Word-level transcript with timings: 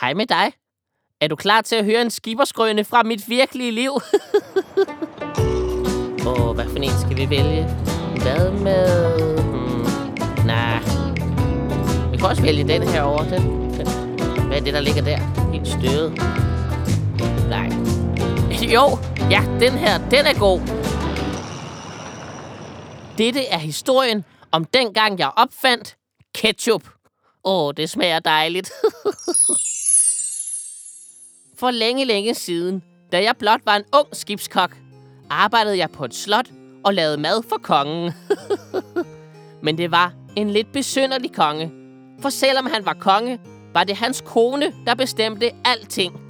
Hej 0.00 0.14
med 0.14 0.26
dig. 0.26 0.52
Er 1.20 1.28
du 1.28 1.36
klar 1.36 1.60
til 1.60 1.76
at 1.76 1.84
høre 1.84 2.02
en 2.02 2.10
skiberskrøne 2.10 2.84
fra 2.84 3.02
mit 3.02 3.28
virkelige 3.28 3.70
liv? 3.70 3.90
Åh, 6.26 6.48
oh, 6.48 6.54
hvad 6.54 6.64
for 6.64 6.76
en 6.76 6.90
skal 7.00 7.16
vi 7.16 7.30
vælge? 7.30 7.64
Hvad 8.22 8.50
med... 8.50 9.18
Hmm, 9.42 10.46
nej. 10.46 10.78
Vi 12.10 12.16
kan 12.16 12.26
også 12.26 12.42
vælge 12.42 12.68
den 12.68 12.82
her 12.82 13.02
over. 13.02 13.22
Den, 13.22 13.42
den. 13.78 13.86
Hvad 14.46 14.56
er 14.56 14.64
det, 14.64 14.74
der 14.74 14.80
ligger 14.80 15.02
der? 15.02 15.50
Helt 15.52 15.68
støvet. 15.68 16.12
Nej. 17.48 17.68
Jo, 18.74 18.98
ja, 19.30 19.42
den 19.60 19.72
her, 19.72 19.98
den 20.10 20.26
er 20.26 20.38
god. 20.38 20.60
Dette 23.18 23.46
er 23.46 23.58
historien 23.58 24.24
om 24.52 24.64
dengang 24.64 25.18
jeg 25.18 25.30
opfandt 25.36 25.96
ketchup. 26.34 26.82
Åh, 27.44 27.66
oh, 27.66 27.74
det 27.76 27.90
smager 27.90 28.18
dejligt. 28.18 28.70
For 31.58 31.70
længe, 31.70 32.04
længe 32.04 32.34
siden, 32.34 32.82
da 33.12 33.22
jeg 33.22 33.34
blot 33.38 33.60
var 33.64 33.76
en 33.76 33.84
ung 33.94 34.06
skibskok, 34.12 34.76
arbejdede 35.30 35.78
jeg 35.78 35.90
på 35.90 36.04
et 36.04 36.14
slot 36.14 36.50
og 36.84 36.94
lavede 36.94 37.20
mad 37.20 37.42
for 37.48 37.56
kongen. 37.62 38.12
Men 39.64 39.78
det 39.78 39.90
var 39.90 40.12
en 40.36 40.50
lidt 40.50 40.72
besynderlig 40.72 41.32
konge. 41.32 41.72
For 42.20 42.28
selvom 42.28 42.66
han 42.66 42.86
var 42.86 42.92
konge, 42.92 43.38
var 43.74 43.84
det 43.84 43.96
hans 43.96 44.22
kone, 44.26 44.72
der 44.86 44.94
bestemte 44.94 45.50
alting. 45.64 46.20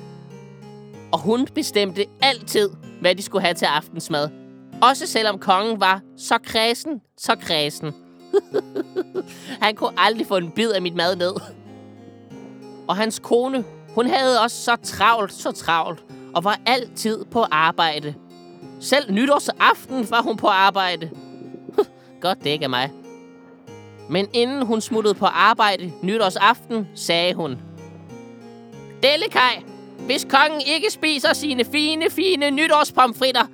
Og 1.13 1.19
hun 1.19 1.47
bestemte 1.55 2.07
altid, 2.23 2.71
hvad 3.01 3.15
de 3.15 3.23
skulle 3.23 3.43
have 3.43 3.55
til 3.55 3.67
aftensmad. 3.67 4.29
Også 4.83 5.07
selvom 5.07 5.39
kongen 5.39 5.81
var 5.81 6.01
så 6.17 6.39
kredsen, 6.39 7.01
så 7.17 7.37
kredsen. 7.37 7.95
han 9.63 9.77
kunne 9.77 10.01
aldrig 10.01 10.27
få 10.27 10.37
en 10.37 10.51
bid 10.51 10.71
af 10.71 10.83
mit 10.83 10.95
mad 10.95 11.17
ned. 11.17 11.33
Og 12.89 12.97
hans 12.97 13.19
kone, 13.19 13.65
hun 13.99 14.07
havde 14.07 14.41
også 14.41 14.57
så 14.57 14.77
travlt, 14.83 15.33
så 15.33 15.53
travlt, 15.53 16.05
og 16.35 16.45
var 16.45 16.61
altid 16.67 17.25
på 17.25 17.45
arbejde. 17.51 18.15
Selv 18.81 19.13
nytårsaften 19.13 20.11
var 20.11 20.23
hun 20.23 20.37
på 20.37 20.47
arbejde. 20.47 21.11
Godt 22.21 22.39
det 22.45 22.51
ikke 22.51 22.65
er 22.65 22.69
mig. 22.69 22.93
Men 24.09 24.29
inden 24.33 24.67
hun 24.67 24.81
smuttede 24.81 25.15
på 25.15 25.27
arbejde 25.27 25.93
nytårsaften, 26.03 26.89
sagde 26.95 27.35
hun. 27.35 27.59
Dellekaj, 29.03 29.63
hvis 30.07 30.27
kongen 30.31 30.63
ikke 30.67 30.91
spiser 30.91 31.33
sine 31.33 31.65
fine, 31.65 32.11
fine 32.11 32.51
nytårspomfritter, 32.51 33.47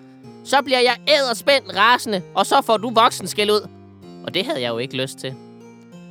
så 0.44 0.62
bliver 0.62 0.80
jeg 0.80 0.96
æderspændt 1.08 1.76
rasende, 1.76 2.22
og 2.34 2.46
så 2.46 2.62
får 2.62 2.76
du 2.76 2.90
voksen 2.90 3.26
skæld 3.26 3.50
ud. 3.50 3.68
Og 4.26 4.34
det 4.34 4.44
havde 4.46 4.60
jeg 4.60 4.68
jo 4.68 4.78
ikke 4.78 4.96
lyst 4.96 5.18
til. 5.18 5.34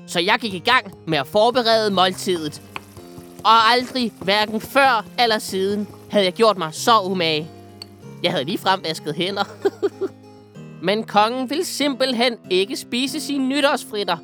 Så 0.07 0.19
jeg 0.19 0.37
gik 0.39 0.53
i 0.53 0.59
gang 0.59 0.93
med 1.07 1.17
at 1.17 1.27
forberede 1.27 1.91
måltidet. 1.91 2.61
Og 3.43 3.71
aldrig, 3.71 4.11
hverken 4.21 4.61
før 4.61 5.05
eller 5.19 5.39
siden, 5.39 5.87
havde 6.11 6.25
jeg 6.25 6.33
gjort 6.33 6.57
mig 6.57 6.73
så 6.73 7.01
umage. 7.01 7.49
Jeg 8.23 8.31
havde 8.31 8.43
lige 8.43 8.57
fremvasket 8.57 9.15
hænder. 9.15 9.43
Men 10.87 11.03
kongen 11.03 11.49
ville 11.49 11.65
simpelthen 11.65 12.37
ikke 12.49 12.77
spise 12.77 13.19
sine 13.19 13.47
nytårsfritter. 13.47 14.17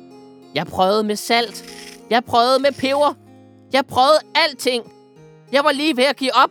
Jeg 0.54 0.66
prøvede 0.66 1.04
med 1.04 1.16
salt. 1.16 1.64
Jeg 2.10 2.24
prøvede 2.24 2.58
med 2.58 2.72
peber. 2.72 3.14
Jeg 3.72 3.86
prøvede 3.86 4.18
alting. 4.34 4.92
Jeg 5.52 5.64
var 5.64 5.72
lige 5.72 5.96
ved 5.96 6.04
at 6.04 6.16
give 6.16 6.34
op. 6.34 6.50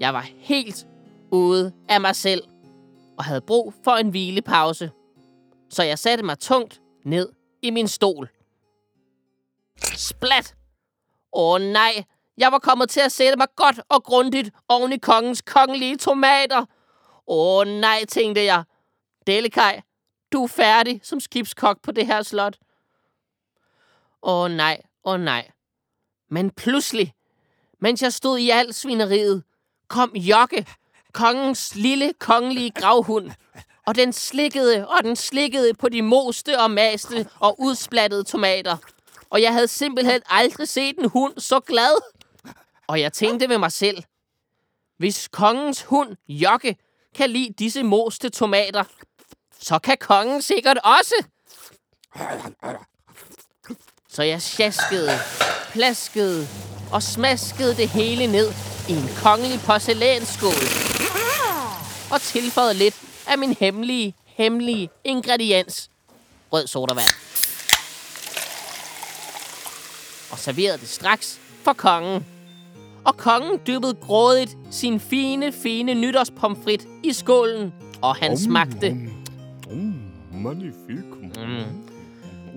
Jeg 0.00 0.14
var 0.14 0.26
helt 0.38 0.86
ude 1.30 1.72
af 1.88 2.00
mig 2.00 2.16
selv 2.16 2.42
og 3.18 3.24
havde 3.24 3.40
brug 3.40 3.74
for 3.84 3.90
en 3.90 4.08
hvilepause. 4.08 4.90
Så 5.70 5.82
jeg 5.82 5.98
satte 5.98 6.24
mig 6.24 6.38
tungt 6.38 6.80
ned 7.04 7.28
i 7.62 7.70
min 7.70 7.88
stol. 7.88 8.28
Splat! 9.96 10.54
Åh 11.32 11.60
nej, 11.60 12.04
jeg 12.36 12.52
var 12.52 12.58
kommet 12.58 12.90
til 12.90 13.00
at 13.00 13.12
sætte 13.12 13.36
mig 13.36 13.46
godt 13.56 13.80
og 13.88 14.04
grundigt 14.04 14.50
oven 14.68 14.92
i 14.92 14.98
kongens 14.98 15.42
kongelige 15.42 15.96
tomater. 15.96 16.64
Åh 17.26 17.66
nej, 17.66 18.04
tænkte 18.04 18.44
jeg. 18.44 18.64
Delikaj, 19.26 19.82
du 20.32 20.44
er 20.44 20.48
færdig 20.48 21.00
som 21.02 21.20
skibskok 21.20 21.82
på 21.82 21.92
det 21.92 22.06
her 22.06 22.22
slot. 22.22 22.58
Åh 24.22 24.50
nej, 24.50 24.82
åh 25.04 25.20
nej. 25.20 25.50
Men 26.30 26.50
pludselig, 26.50 27.14
mens 27.80 28.02
jeg 28.02 28.12
stod 28.12 28.38
i 28.38 28.50
al 28.50 28.74
svineriet, 28.74 29.42
kom 29.88 30.16
Jokke, 30.16 30.66
kongens 31.12 31.74
lille 31.74 32.12
kongelige 32.18 32.70
gravhund, 32.70 33.30
og 33.86 33.94
den 33.94 34.12
slikkede 34.12 34.88
og 34.88 35.04
den 35.04 35.16
slikkede 35.16 35.74
på 35.74 35.88
de 35.88 36.02
moste 36.02 36.60
og 36.60 36.70
maste 36.70 37.28
og 37.40 37.60
udsplattede 37.60 38.24
tomater. 38.24 38.76
Og 39.32 39.42
jeg 39.42 39.52
havde 39.52 39.68
simpelthen 39.68 40.20
aldrig 40.26 40.68
set 40.68 40.98
en 40.98 41.08
hund 41.08 41.38
så 41.38 41.60
glad. 41.60 42.02
Og 42.86 43.00
jeg 43.00 43.12
tænkte 43.12 43.48
ved 43.48 43.58
mig 43.58 43.72
selv, 43.72 44.02
hvis 44.98 45.28
kongens 45.28 45.82
hund, 45.82 46.16
Jokke, 46.28 46.76
kan 47.14 47.30
lide 47.30 47.54
disse 47.58 47.82
moste 47.82 48.28
tomater, 48.28 48.84
så 49.60 49.78
kan 49.78 49.96
kongen 50.00 50.42
sikkert 50.42 50.78
også. 50.84 51.14
Så 54.08 54.22
jeg 54.22 54.42
sjaskede, 54.42 55.10
plaskede 55.72 56.48
og 56.92 57.02
smaskede 57.02 57.76
det 57.76 57.88
hele 57.88 58.26
ned 58.26 58.52
i 58.88 58.92
en 58.92 59.08
kongelig 59.22 59.60
porcelænsskål. 59.66 60.62
Og 62.12 62.20
tilføjede 62.20 62.74
lidt 62.74 62.94
af 63.26 63.38
min 63.38 63.56
hemmelige, 63.60 64.14
hemmelige 64.24 64.90
ingrediens. 65.04 65.90
Rød 66.52 66.66
sodavand. 66.66 67.31
Og 70.32 70.38
serverede 70.38 70.78
det 70.78 70.88
straks 70.88 71.40
for 71.62 71.72
kongen. 71.72 72.24
Og 73.04 73.16
kongen 73.16 73.60
dyppede 73.66 73.94
grådigt 73.94 74.56
sin 74.70 75.00
fine, 75.00 75.52
fine 75.52 75.94
nytårspomfrit 75.94 76.86
i 77.02 77.12
skålen. 77.12 77.72
Og 78.02 78.16
han 78.16 78.38
smagte. 78.38 78.90
Mm, 79.70 79.94
magnifique. 80.32 81.12
Mm. 81.22 81.82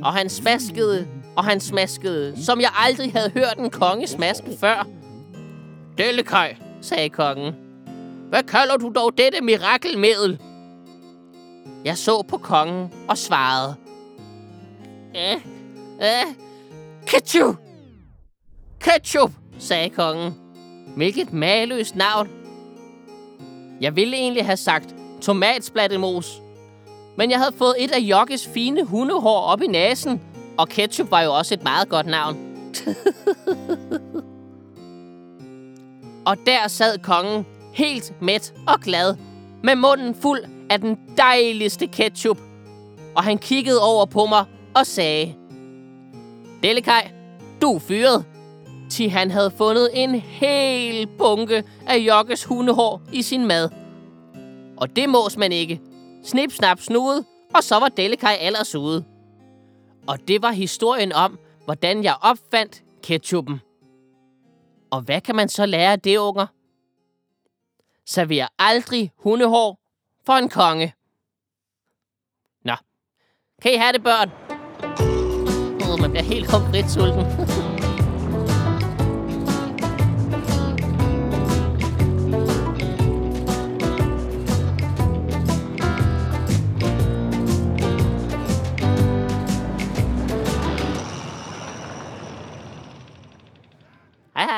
Og 0.04 0.14
han 0.14 0.30
smaskede, 0.30 1.08
og 1.36 1.46
han 1.46 1.60
smaskede, 1.60 2.44
som 2.44 2.62
jeg 2.62 2.70
aldrig 2.86 3.12
havde 3.12 3.30
hørt 3.30 3.58
en 3.60 3.70
konge 3.70 4.08
smaske 4.08 4.58
før. 4.60 4.88
Dellekøj, 5.98 6.56
sagde 6.82 7.10
kongen. 7.10 7.56
Hvad 8.30 8.44
kalder 8.44 8.78
du 8.78 8.92
dog 8.96 9.18
dette 9.18 9.42
mirakelmiddel? 9.42 10.40
Jeg 11.86 11.98
så 11.98 12.22
på 12.22 12.38
kongen 12.38 12.94
og 13.08 13.18
svarede. 13.18 13.76
Eh, 15.16 15.42
eh, 16.02 16.36
ketchup! 17.08 17.65
Ketchup, 18.80 19.32
sagde 19.60 19.90
kongen. 19.90 20.36
Hvilket 20.96 21.34
mageløst 21.34 21.96
navn. 21.96 22.30
Jeg 23.82 23.96
ville 23.96 24.18
egentlig 24.18 24.46
have 24.46 24.58
sagt 24.58 24.96
tomatsplattemus. 25.22 26.42
Men 27.18 27.32
jeg 27.32 27.40
havde 27.40 27.56
fået 27.58 27.76
et 27.80 27.92
af 27.92 28.00
Jokkes 28.00 28.48
fine 28.48 28.84
hundehår 28.84 29.40
op 29.40 29.62
i 29.62 29.68
næsen, 29.68 30.22
og 30.58 30.70
ketchup 30.70 31.12
var 31.12 31.22
jo 31.22 31.34
også 31.34 31.54
et 31.54 31.64
meget 31.64 31.90
godt 31.90 32.06
navn. 32.06 32.38
og 36.30 36.38
der 36.46 36.68
sad 36.68 36.98
kongen, 36.98 37.46
helt 37.74 38.14
mæt 38.22 38.54
og 38.68 38.80
glad, 38.80 39.16
med 39.64 39.76
munden 39.76 40.16
fuld 40.16 40.44
af 40.70 40.82
den 40.82 40.98
dejligste 41.18 41.88
ketchup. 41.88 42.38
Og 43.16 43.24
han 43.24 43.38
kiggede 43.38 43.82
over 43.82 44.06
på 44.06 44.26
mig 44.26 44.46
og 44.76 44.86
sagde, 44.86 45.36
Delikaj, 46.64 47.12
du 47.62 47.76
er 47.76 47.80
fyret. 47.80 48.26
Til 48.96 49.10
han 49.10 49.32
havde 49.32 49.52
fundet 49.52 49.90
en 49.94 50.16
hel 50.16 51.08
bunke 51.08 51.64
af 51.88 51.98
Jokkes 51.98 52.44
hundehår 52.44 53.02
i 53.14 53.22
sin 53.22 53.46
mad. 53.46 53.70
Og 54.78 54.96
det 54.96 55.10
mås 55.10 55.38
man 55.38 55.52
ikke. 55.52 55.82
Snip, 56.24 56.52
snap, 56.52 56.80
snude, 56.80 57.26
og 57.56 57.64
så 57.64 57.80
var 57.80 57.90
Dellekaj 57.90 58.38
ellers 58.42 58.76
ude. 58.76 59.06
Og 60.08 60.18
det 60.28 60.42
var 60.42 60.52
historien 60.52 61.14
om, 61.14 61.40
hvordan 61.66 62.04
jeg 62.04 62.16
opfandt 62.22 62.84
ketchupen. 63.04 63.62
Og 64.92 65.02
hvad 65.02 65.22
kan 65.22 65.36
man 65.36 65.50
så 65.50 65.66
lære 65.66 65.92
af 65.92 66.00
det, 66.00 66.18
unger? 66.18 66.48
Server 68.06 68.48
aldrig 68.60 69.12
hundehår 69.18 69.80
for 70.26 70.34
en 70.34 70.50
konge. 70.50 70.94
Nå. 72.66 72.76
Kan 73.62 73.74
I 73.74 73.78
have 73.78 73.94
det, 73.94 74.04
børn? 74.04 74.30
Oh, 75.92 76.02
man 76.02 76.12
bliver 76.12 76.24
helt 76.24 76.50
konkret 76.50 76.92
sulten. 76.92 77.65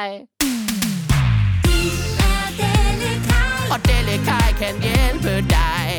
Delikaj. 0.08 0.26
Og 3.72 3.80
Delikaj 3.88 4.50
kan 4.62 4.82
hjælpe 4.82 5.36
dig. 5.50 5.90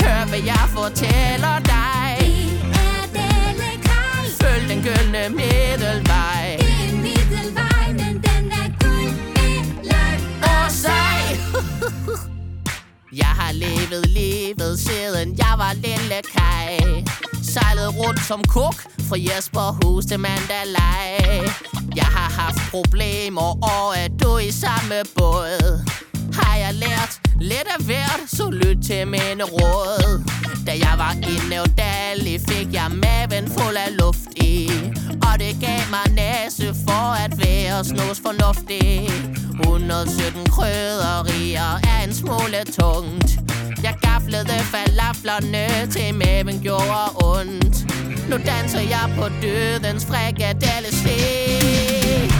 Hør, 0.00 0.28
hvad 0.28 0.42
jeg 0.46 0.64
fortæller 0.68 1.58
dig. 1.58 2.16
Følg 4.40 4.68
den 4.68 4.82
gyldne 4.82 5.28
middelvej. 5.28 6.58
middelvej 7.02 7.86
men 7.88 8.14
den 8.26 8.52
er 8.52 8.68
guld 8.80 9.12
og 10.42 10.70
sej. 10.70 11.22
Jeg 13.12 13.32
har 13.40 13.52
levet 13.52 14.06
livet 14.06 14.78
siden 14.78 15.38
jeg 15.38 15.54
var 15.58 15.72
lille 15.74 16.22
kaj 16.34 16.92
Sejlet 17.52 17.96
rundt 17.98 18.20
som 18.26 18.44
kok 18.44 18.74
fra 19.08 19.16
Jesperhus 19.18 20.04
til 20.06 20.20
Mandalay. 20.20 21.48
Jeg 21.96 22.04
har 22.04 22.30
haft 22.42 22.60
problemer, 22.70 23.50
og 23.72 23.98
er 24.02 24.08
du 24.08 24.38
i 24.38 24.50
samme 24.50 24.94
båd. 25.16 25.80
Har 26.34 26.56
jeg 26.56 26.74
lært 26.74 27.20
lidt 27.40 27.68
af 27.78 27.84
hvert, 27.84 28.20
så 28.26 28.50
lyt 28.50 28.78
til 28.84 29.08
mine 29.08 29.44
råd. 29.44 30.22
Da 30.66 30.72
jeg 30.72 30.94
var 30.98 31.12
i 31.12 31.34
Nævdali, 31.50 32.38
fik 32.48 32.68
jeg 32.72 32.90
maven 32.90 33.46
fuld 33.56 33.76
af 33.76 33.96
luft 34.00 34.28
i. 34.36 34.70
Og 35.28 35.34
det 35.42 35.56
gav 35.60 35.80
mig 35.90 36.06
næse 36.22 36.74
for 36.86 37.06
at 37.24 37.32
være 37.44 37.84
snus 37.84 38.18
fornuftig. 38.26 39.10
117 39.60 40.46
krydderier 40.50 41.72
er 41.92 42.04
en 42.04 42.14
smule 42.14 42.60
tungt. 42.78 43.42
Æblede 44.32 44.58
falaflerne 44.58 45.86
til 45.90 46.14
maven 46.14 46.60
gjorde 46.62 47.08
ondt. 47.24 47.76
Nu 48.30 48.36
danser 48.36 48.80
jeg 48.80 49.12
på 49.16 49.24
dødens 49.42 50.06
frikadelle 50.06 50.92
sted 50.92 52.31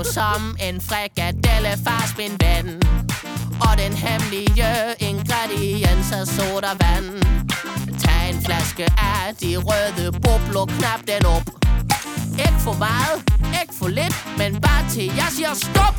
jo 0.00 0.12
som 0.12 0.56
en 0.68 0.80
frikadelle 0.80 1.72
fars 1.84 2.12
min 2.18 2.34
ven 2.42 2.68
Og 3.66 3.72
den 3.82 3.92
hemmelige 3.92 4.72
ingrediens 4.98 6.12
er 6.12 6.24
sodavand 6.24 7.08
Tag 8.02 8.30
en 8.30 8.42
flaske 8.44 8.84
af 8.98 9.36
de 9.40 9.56
røde 9.56 10.12
bobler, 10.12 10.64
knap 10.78 11.00
den 11.10 11.26
op. 11.26 11.46
Ikke 12.46 12.60
for 12.66 12.76
meget, 12.78 13.18
ikke 13.60 13.74
for 13.78 13.88
lidt, 13.88 14.16
men 14.38 14.60
bare 14.60 14.90
til 14.90 15.06
jeg 15.06 15.28
siger 15.30 15.54
stop. 15.54 15.96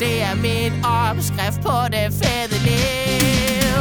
Det 0.00 0.22
er 0.22 0.34
min 0.34 0.72
opskrift 0.84 1.60
på 1.66 1.76
det 1.94 2.06
fede 2.20 2.58
liv. 2.68 3.80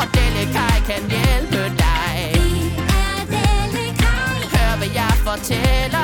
Og 0.00 0.06
Delikaj 0.16 0.76
kan 0.88 1.02
hjælpe 1.14 1.62
dig. 1.82 2.16
Hør 4.52 4.76
hvad 4.76 4.90
jeg 4.94 5.12
fortæller 5.26 5.97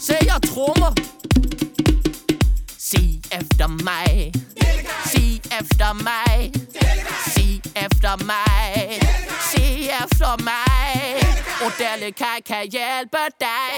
Se 0.00 0.16
jeg 0.22 0.40
trommer. 0.50 0.92
Sig 2.78 3.22
efter 3.32 3.66
mig. 3.66 4.32
Sig 5.12 5.42
efter 5.60 5.92
mig. 5.92 6.52
Sig 7.34 7.62
efter 7.76 8.16
mig. 8.24 9.00
Sig 9.50 9.90
efter 10.02 10.42
mig. 10.44 11.22
Og 11.64 11.72
Delikaj 11.78 12.40
kan 12.46 12.70
hjælpe 12.70 13.22
dig. 13.40 13.70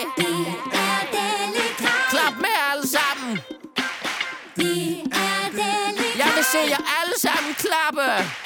Klap 2.11 2.35
med 2.37 2.56
alle 2.73 2.88
sammen. 2.88 3.41
Jeg 6.19 6.31
vil 6.37 6.44
se 6.52 6.58
jer 6.69 6.82
alle 7.00 7.14
sammen 7.19 7.55
klappe 7.55 8.41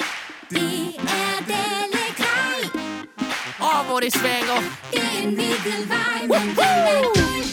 Åh, 3.65 3.79
oh, 3.79 3.85
hvor 3.87 3.99
det 3.99 4.13
svænger. 4.13 4.57
Det 4.91 4.99
er 4.99 5.23
en 5.23 5.29
Mikkelvej, 5.35 6.19
men 6.21 6.41
den 6.57 6.81
er 6.93 7.01
guld 7.13 7.45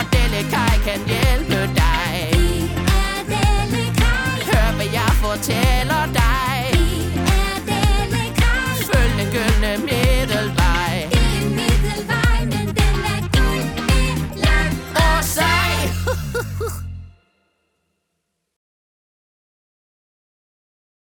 Adele 0.00 0.42
Kai 0.50 0.76
kan 0.86 1.00
hjælpe 1.12 1.60
dig. 1.80 2.30
I 2.32 2.70
Adele 3.18 3.84
Kai. 4.00 4.44
Hør, 4.48 4.68
hvad 4.76 4.86
jeg 4.92 5.10
fortæller 5.24 6.02
dig. 6.20 6.61